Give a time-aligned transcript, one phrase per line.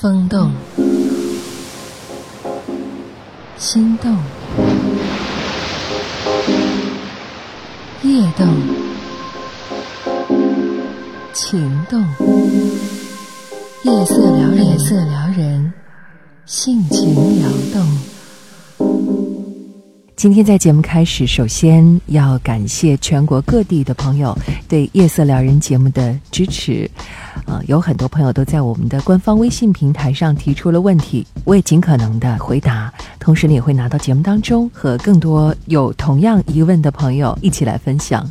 [0.00, 0.52] 风动，
[3.56, 4.16] 心动，
[8.04, 8.46] 夜动，
[11.32, 12.00] 情动，
[13.82, 15.72] 夜色撩人，夜色撩人，
[16.46, 18.07] 性情撩动。
[20.18, 24.36] 今天在节目开始，首先要感谢全国各地的朋友
[24.68, 26.90] 对《夜色撩人》节目的支持。
[27.46, 32.92] 呃，有很多朋友都在我们的官方微信平台上提出了问题，我也尽可能的回答。
[33.20, 38.28] 同时，你也会拿到节目当中和更多有同样疑问的朋友一起来分享。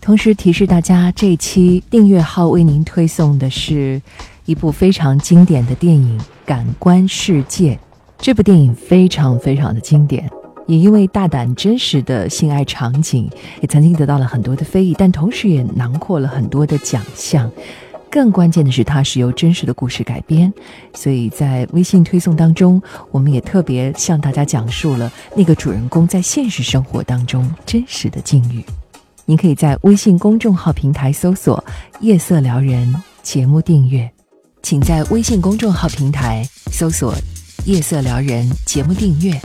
[0.00, 4.02] 同时提示大家，这期订阅号为您推送的是
[4.44, 7.74] 一部非常经典的电影《感官世界》。
[8.18, 10.28] 这部电影非常非常的经典。
[10.68, 13.28] 也因为大胆真实的性爱场景，
[13.62, 17.50] 也曾经得到了很多的非议，但同时也囊括了很多的奖项。
[18.10, 20.52] 更关键的是，它是由真实的故事改编，
[20.94, 28.62] 所以在微信推送当中，我们也特别向大家讲述了那个主人公在现实生活当中真实的境遇。
[29.24, 31.62] 您可以在微信公众号平台搜索
[32.00, 34.10] “夜色撩人”节目订阅，
[34.62, 37.14] 请在微信公众号平台搜索
[37.66, 39.38] “夜色撩人”节目订阅。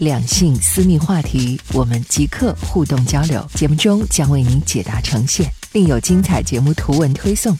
[0.00, 3.40] 两性私密话题，我们即刻互动交流。
[3.54, 7.56] 节目中将为您解答呈现，另有精彩节目图文推送。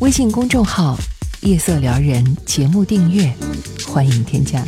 [0.00, 0.96] 微信公众号
[1.42, 3.30] “夜色撩人”节目订阅，
[3.86, 4.64] 欢迎添加。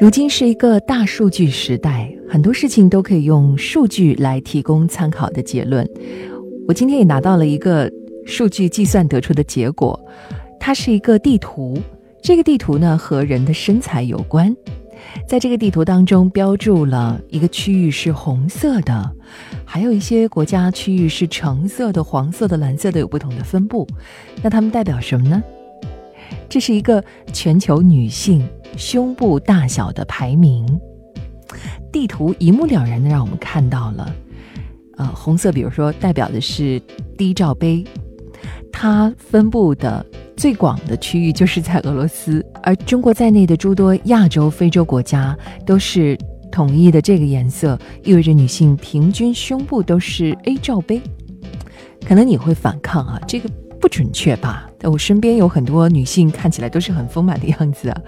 [0.00, 5.86] 如今是一个大数据时代，很多事情都可以用数据来提供参考的结论。
[6.66, 7.90] 我今天也拿到了一个
[8.24, 10.00] 数据计算得出的结果。
[10.68, 11.80] 它是一个地图，
[12.20, 14.54] 这个地图呢和人的身材有关，
[15.26, 19.10] 在这个地图当中标注了一个区域是红色的，
[19.64, 23.88] 还有一些国家区域是橙色的、黄色的、蓝色的，有不同的分布。
[24.42, 25.42] 那它们代表什么呢？
[26.50, 27.02] 这是一个
[27.32, 28.46] 全球女性
[28.76, 30.78] 胸部大小的排名。
[31.90, 34.14] 地图一目了然的让我们看到了，
[34.98, 36.78] 呃，红色，比如说代表的是
[37.16, 37.82] 低罩杯，
[38.70, 40.04] 它分布的。
[40.38, 46.16] 最广的区域就是在俄罗斯，而中国在内的诸多亚洲、非洲国家都是
[46.48, 51.02] 统一的这个颜色，意味着女性平均胸部都是 A 罩杯。
[52.06, 53.50] 可能你会反抗啊，这个
[53.80, 54.70] 不准确吧？
[54.84, 58.00] 我身边有很多女性看起来都是很丰满的样子啊。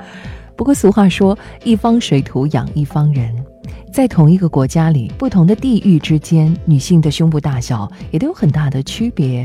[0.56, 3.34] 不过俗话说，一方水土养一方人，
[3.92, 9.44] 在同一个国家里，不同的地域之间，女性的胸部大小也都有很大的区别。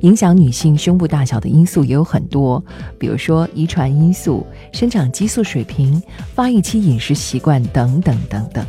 [0.00, 2.62] 影响女性胸部大小的因素也有很多，
[2.98, 6.02] 比如说遗传因素、生长激素水平、
[6.34, 8.64] 发育期饮食习惯等等等等。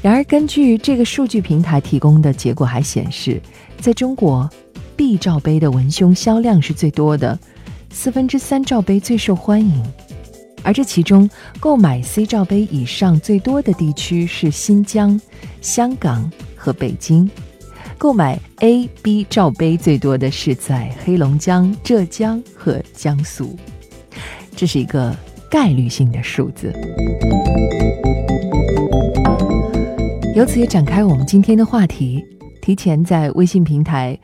[0.00, 3.42] 然而，根据这个数据平台提供的结果还显示，
[3.80, 4.48] 在中国
[4.94, 7.36] ，B 罩杯的文胸销量是最多的，
[7.90, 9.82] 四分之三罩杯最受欢迎，
[10.62, 15.20] 而这其中购买 C 罩杯以上最多的地区是新疆、
[15.60, 17.28] 香港和北京。
[17.98, 23.58] 购买 A、B 罩杯最多的是在黑龙江、浙江和江苏，
[24.54, 25.14] 这是一个
[25.50, 26.72] 概率性的数字。
[30.36, 32.24] 由此也展开我们今天的话题。
[32.62, 34.16] 提前在微信平台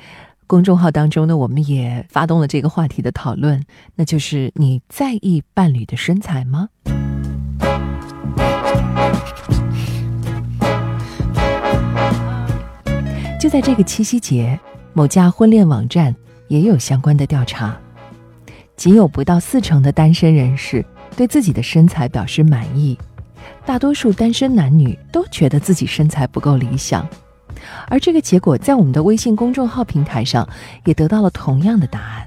[0.47, 3.61] 公众号当中呢，我们也发动了这个话题的讨论，
[3.97, 6.69] 那就是你在意伴侣的身材吗？
[13.45, 14.59] 就在这个七夕节，
[14.95, 16.17] 某家婚恋网站
[16.49, 17.77] 也有相关的调查，
[18.75, 20.83] 仅有不到四成的单身人士
[21.15, 22.99] 对自己的身材表示满意，
[23.67, 27.07] 大多数单身男女都觉得自己身材不够理想，
[27.87, 30.49] 而这个结果在我们的微信公众号平台上
[30.87, 32.27] 也得到了同样的答案，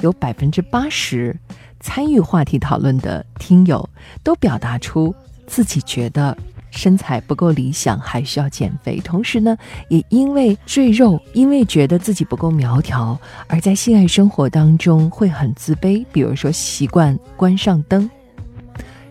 [0.00, 1.38] 有百分之八十
[1.78, 3.86] 参与话题讨论的听友
[4.22, 5.14] 都表达出
[5.46, 6.34] 自己觉得。
[6.72, 8.96] 身材不够理想，还需要减肥。
[9.04, 9.56] 同时呢，
[9.88, 13.16] 也因为赘肉，因为觉得自己不够苗条，
[13.46, 16.04] 而在性爱生活当中会很自卑。
[16.12, 18.10] 比如说，习惯关上灯。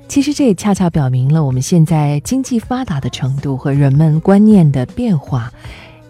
[0.07, 5.49] 其实这也恰恰表明了我们现在经济发达的程度和人们观念的变化。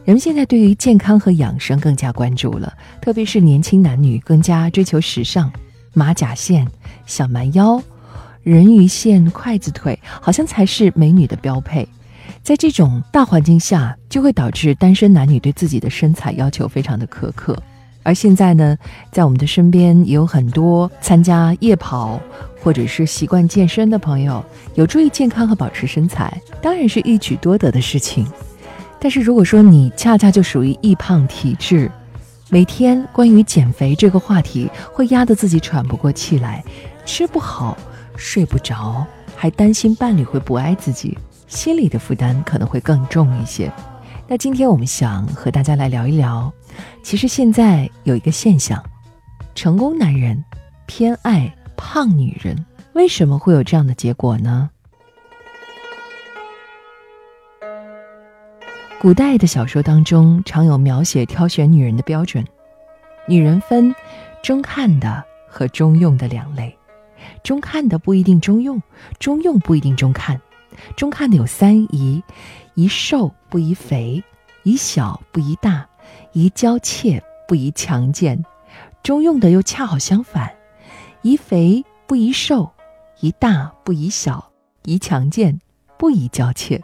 [0.03, 5.51] 人们现在对于健康和养生更加关注了，特别是年轻男女更加追求时尚，
[5.93, 6.67] 马甲线、
[7.05, 7.79] 小蛮腰。
[8.43, 11.87] 人鱼线、筷子腿，好像才是美女的标配。
[12.41, 17.55] 在这种大环境下，就会导致单身男女对自己的身材要求非常的苛刻。
[18.03, 18.75] 而现在呢，
[19.11, 22.19] 在我们的身边也有很多参加夜跑
[22.59, 24.43] 或者是习惯健身的朋友，
[24.73, 28.25] 有助于健康和保持身材，当然是一举多得的事情。
[28.99, 31.91] 但是如果说你恰恰就属于易胖体质，
[32.49, 36.63] 每天关于减肥这个话题会压得自己喘不过气来，
[37.05, 37.77] 吃不好，
[38.21, 39.03] 睡不着，
[39.35, 43.69] 还担心伴侣会不爱自己，心里的负担可能会更重一些。
[44.27, 46.53] 那今天我们想和大家来聊一聊，
[47.01, 48.81] 其实现在有一个现象，
[49.55, 50.41] 成功男人
[50.85, 52.63] 偏爱胖女人，
[52.93, 54.69] 为什么会有这样的结果呢？
[59.01, 62.45] 古代的小说当中常有描写挑选女人的标准，
[63.27, 63.93] 女人分
[64.43, 66.77] 中看的和中用的两类，
[67.43, 68.81] 中看的不一定中用，
[69.19, 70.41] 中用不一定中看。
[70.95, 72.23] 中看的有三宜：
[72.75, 74.23] 宜瘦不宜肥，
[74.63, 75.87] 宜小不宜大，
[76.33, 78.43] 宜娇怯不宜强健。
[79.03, 80.53] 中用的又恰好相反：
[81.21, 82.71] 宜肥不宜瘦，
[83.19, 84.51] 宜大不宜小，
[84.83, 85.59] 宜强健
[85.97, 86.81] 不宜娇怯。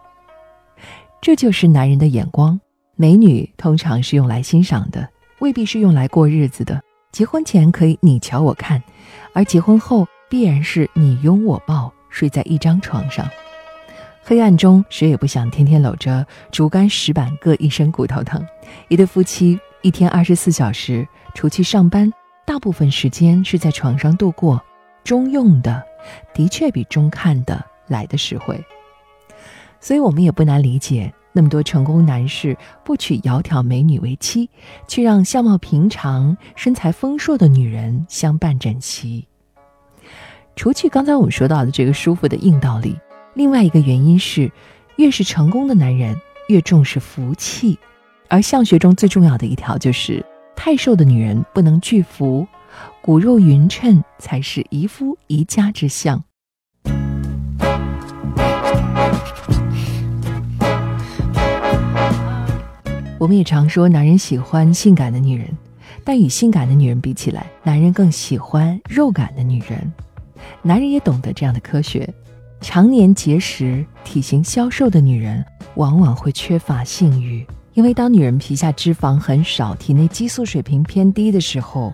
[1.22, 2.60] 这就是男人的眼光，
[2.96, 5.10] 美女通常是用来欣赏的，
[5.40, 6.82] 未必是用来过日子的。
[7.12, 8.84] 结婚前可以你瞧我看，
[9.34, 13.28] 而结婚后必然是你拥我抱，睡在一张床上。
[14.24, 18.46] 黑暗中，谁也不想天天搂着竹竿石板，各一身骨头疼。
[18.90, 22.12] 一对夫妻一天二十四小时，除去上班，
[22.46, 24.62] 大部分时间是在床上度过。
[25.06, 25.82] 中用的，
[26.34, 28.62] 的确比中看的来的实惠。
[29.80, 34.50] 所以我们也不难理解，那么多成功男士不娶窈窕美女为妻，
[34.90, 39.26] 却让相貌平常、身材丰硕的女人相伴枕席。
[40.58, 43.00] 除去刚才我们说到的这个舒服的硬道理，
[43.36, 44.52] 另外一个原因是，
[44.96, 47.78] 越是成功的男人越重视福气，
[48.28, 50.26] 而相学中最重要的一条就是，
[50.56, 52.48] 太瘦的女人不能拒福，
[53.04, 56.24] 骨肉匀称才是宜夫宜家之相。
[63.20, 65.56] 我们也常说，男人喜欢性感的女人，
[66.04, 69.94] 但与性感的女人比起来，男人更喜欢肉感的女人。
[70.62, 72.08] 男人也懂得这样的科学，
[72.62, 75.46] 常年节食、体型消瘦的女人，
[75.76, 81.94] 往往会缺乏性欲，因为当女人皮下脂肪很少、体内激素水平偏低的时候，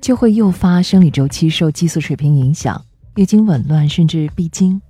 [0.00, 2.82] 就会诱发生理周期受激素水平影响，
[3.16, 4.80] 月经紊乱甚至闭经。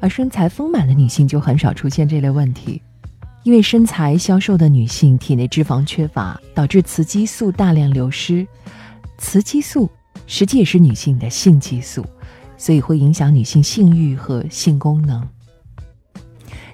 [0.00, 2.80] 而身材丰满的女性就很少出现这类问题。
[3.44, 8.46] 因为身材消瘦的女性体内脂肪缺乏，导致雌激素大量流失。
[9.18, 9.90] 雌激素
[10.28, 12.04] 实际也是女性的性激素，
[12.62, 15.20] 所以会影响女性性欲和性功能。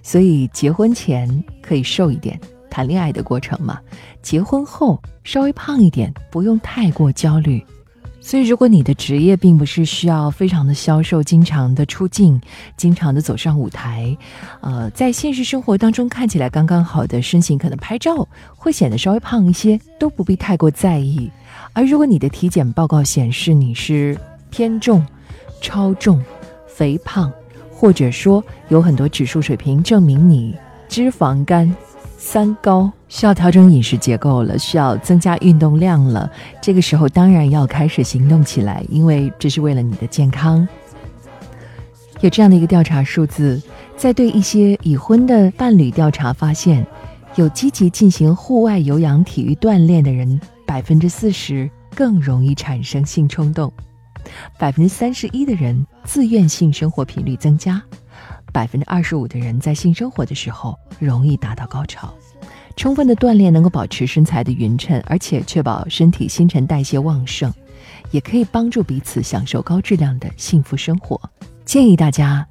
[0.03, 2.39] 所以结婚前可以瘦一点，
[2.69, 3.77] 谈恋爱的过程嘛；
[4.21, 7.65] 结婚后稍微胖一点，不用太过焦虑。
[8.21, 12.39] 所以，如果你的职业并不是需要非常的消瘦、经常的出镜、
[12.77, 14.15] 经常的走上舞台，
[14.61, 21.31] 呃，在现实生活当中看起来刚刚好的身形，可能拍照会显得稍微胖一些，都不必太过在意。
[21.73, 24.19] 而如果你的体检报告显示你是
[24.51, 25.07] 偏重、
[25.61, 26.23] 超重、
[26.67, 27.33] 肥胖，
[27.71, 30.57] 或者说有很多指数水平证明你
[30.89, 31.75] 脂肪肝。
[32.21, 36.29] 三高需要调整饮食结构了，需要增加运动量了。
[36.61, 40.67] 这个时候当然要开始行动起来，因为这是为了你的健康。
[42.21, 43.63] 有这样的一个调查数字，
[43.97, 46.85] 在对一些已婚的伴侣调查发现，
[47.37, 53.73] 有积极进行户外有氧体育锻炼的人，百分之四十更容易产生性冲动，
[54.59, 57.83] 百分之三十一的人自愿性生活频率增加。
[58.53, 62.13] 百分之二十五的人在性生活的时候容易达到高潮。
[62.77, 67.53] 充分的锻炼能够保持身材的匀称，而且确保身体新陈代谢旺盛，
[68.13, 71.21] 也可以帮助彼此享受高质量的幸福生活。
[71.65, 72.47] 建议大家，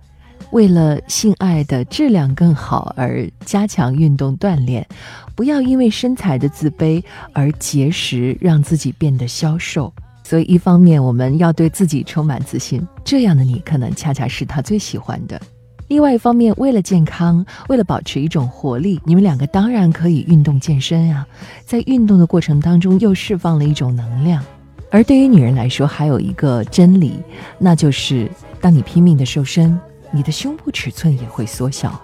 [0.52, 4.86] 为了性爱的质量更好而加强运动锻炼，
[5.34, 7.02] 不要因为身材的自卑
[7.34, 9.94] 而节食，让自己变得消瘦。
[10.28, 15.42] 所以，一方面我们要对自己充满自信，这样的你可能恰恰是他最喜欢的。
[15.88, 21.26] 另外一方面，为了健康，为了保持一种活力，你们两个当然可以运动健身呀。
[21.64, 24.44] 在运动的过程当中，又释放了一种能量。
[24.92, 27.14] 而对于女人来说，还有一个真理，
[27.58, 28.30] 那就是
[28.60, 29.80] 当你拼命的瘦身，
[30.12, 31.98] 你的胸部尺寸也会缩小。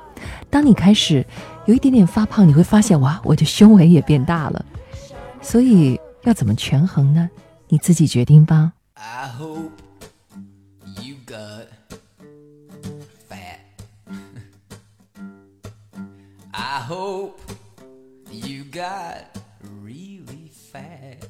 [0.50, 1.26] 当你开始
[1.66, 4.66] 有一点点发胖，你会发现哇，我的胸围也变大了。
[5.42, 7.30] 所以要怎么权衡呢？
[7.73, 8.73] 你自己决定吧。
[8.97, 9.29] I
[16.89, 17.41] hope
[18.31, 19.25] you got
[19.83, 21.27] really fat.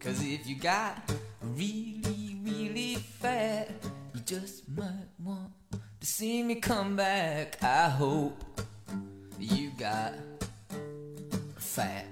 [0.00, 0.96] Cause if you got
[1.40, 3.68] really, really fat,
[4.14, 5.50] you just might want
[6.00, 7.58] to see me come back.
[7.62, 8.44] I hope
[9.78, 10.14] got
[11.56, 12.06] fat.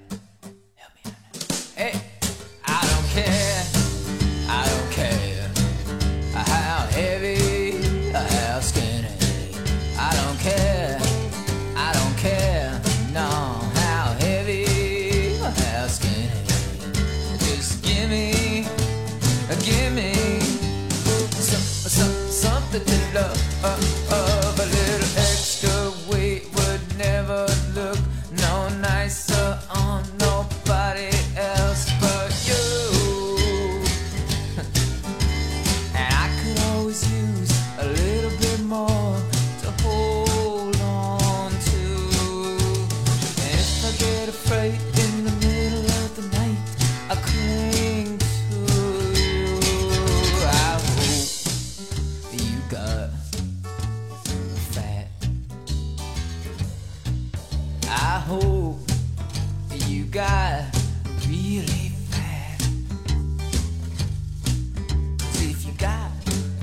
[58.27, 58.75] Hope
[59.87, 60.65] you got
[61.29, 62.59] really fat.
[65.35, 66.11] If you got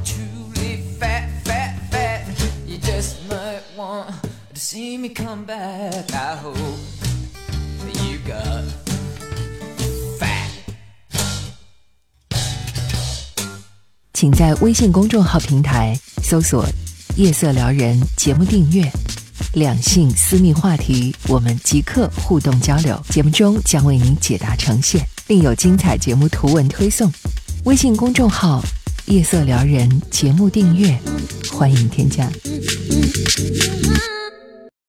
[0.05, 2.29] truly fat, fat, fat,
[2.67, 4.11] you just might want
[4.53, 6.13] to see me come back.
[6.13, 6.59] I hope
[8.03, 8.65] you got
[10.19, 10.51] fat.
[14.13, 16.67] 请在微信公众号平台搜索
[17.17, 18.93] “夜色撩人”节目订阅，
[19.55, 23.01] 两性私密话题，我们即刻互动交流。
[23.09, 27.11] 节目中将为您解答呈现，并有精彩节目图文推送。
[27.65, 28.63] 微信公众号
[29.07, 30.99] “夜色撩人”节目订阅，
[31.53, 32.29] 欢迎添加。